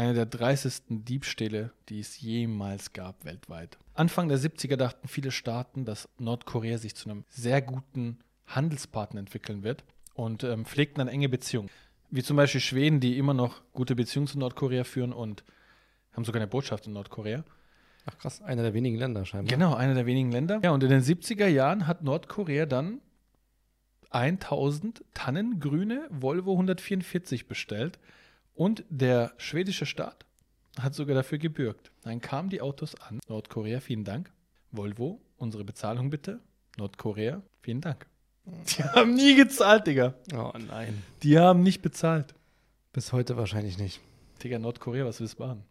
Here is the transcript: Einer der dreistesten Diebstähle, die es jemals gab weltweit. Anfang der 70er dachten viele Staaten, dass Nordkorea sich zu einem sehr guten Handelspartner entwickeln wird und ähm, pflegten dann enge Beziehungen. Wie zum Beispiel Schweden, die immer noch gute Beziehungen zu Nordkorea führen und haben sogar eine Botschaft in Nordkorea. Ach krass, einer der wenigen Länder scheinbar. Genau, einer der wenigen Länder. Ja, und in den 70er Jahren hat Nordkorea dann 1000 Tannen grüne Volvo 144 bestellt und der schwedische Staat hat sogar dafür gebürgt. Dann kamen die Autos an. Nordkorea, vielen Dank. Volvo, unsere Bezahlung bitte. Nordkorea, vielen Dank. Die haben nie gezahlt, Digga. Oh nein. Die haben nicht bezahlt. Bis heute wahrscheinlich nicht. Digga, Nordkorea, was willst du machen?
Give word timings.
Einer 0.00 0.14
der 0.14 0.24
dreistesten 0.24 1.04
Diebstähle, 1.04 1.72
die 1.90 2.00
es 2.00 2.18
jemals 2.22 2.94
gab 2.94 3.22
weltweit. 3.26 3.76
Anfang 3.92 4.30
der 4.30 4.38
70er 4.38 4.76
dachten 4.76 5.08
viele 5.08 5.30
Staaten, 5.30 5.84
dass 5.84 6.08
Nordkorea 6.16 6.78
sich 6.78 6.94
zu 6.94 7.10
einem 7.10 7.24
sehr 7.28 7.60
guten 7.60 8.18
Handelspartner 8.46 9.20
entwickeln 9.20 9.62
wird 9.62 9.84
und 10.14 10.42
ähm, 10.42 10.64
pflegten 10.64 11.00
dann 11.00 11.08
enge 11.08 11.28
Beziehungen. 11.28 11.68
Wie 12.08 12.22
zum 12.22 12.38
Beispiel 12.38 12.62
Schweden, 12.62 13.00
die 13.00 13.18
immer 13.18 13.34
noch 13.34 13.60
gute 13.74 13.94
Beziehungen 13.94 14.26
zu 14.26 14.38
Nordkorea 14.38 14.84
führen 14.84 15.12
und 15.12 15.44
haben 16.12 16.24
sogar 16.24 16.40
eine 16.40 16.48
Botschaft 16.48 16.86
in 16.86 16.94
Nordkorea. 16.94 17.44
Ach 18.06 18.16
krass, 18.16 18.40
einer 18.40 18.62
der 18.62 18.72
wenigen 18.72 18.96
Länder 18.96 19.26
scheinbar. 19.26 19.54
Genau, 19.54 19.74
einer 19.74 19.92
der 19.92 20.06
wenigen 20.06 20.32
Länder. 20.32 20.60
Ja, 20.64 20.70
und 20.70 20.82
in 20.82 20.88
den 20.88 21.02
70er 21.02 21.46
Jahren 21.46 21.86
hat 21.86 22.02
Nordkorea 22.02 22.64
dann 22.64 23.02
1000 24.08 25.04
Tannen 25.12 25.60
grüne 25.60 26.06
Volvo 26.08 26.52
144 26.52 27.48
bestellt 27.48 27.98
und 28.54 28.84
der 28.88 29.32
schwedische 29.36 29.86
Staat 29.86 30.26
hat 30.78 30.94
sogar 30.94 31.14
dafür 31.14 31.38
gebürgt. 31.38 31.90
Dann 32.02 32.20
kamen 32.20 32.48
die 32.48 32.60
Autos 32.60 32.94
an. 32.94 33.20
Nordkorea, 33.28 33.80
vielen 33.80 34.04
Dank. 34.04 34.32
Volvo, 34.70 35.20
unsere 35.36 35.64
Bezahlung 35.64 36.10
bitte. 36.10 36.40
Nordkorea, 36.76 37.42
vielen 37.62 37.80
Dank. 37.80 38.06
Die 38.44 38.82
haben 38.82 39.14
nie 39.14 39.34
gezahlt, 39.36 39.86
Digga. 39.86 40.14
Oh 40.34 40.52
nein. 40.58 41.02
Die 41.22 41.38
haben 41.38 41.62
nicht 41.62 41.82
bezahlt. 41.82 42.34
Bis 42.92 43.12
heute 43.12 43.36
wahrscheinlich 43.36 43.78
nicht. 43.78 44.00
Digga, 44.42 44.58
Nordkorea, 44.58 45.04
was 45.04 45.20
willst 45.20 45.38
du 45.38 45.44
machen? 45.44 45.64